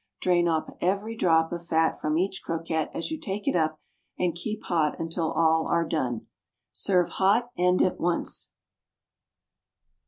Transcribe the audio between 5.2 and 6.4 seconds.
all are done.